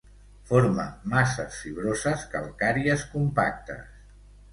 [0.51, 4.01] Forma masses fibroses calcàries compactes.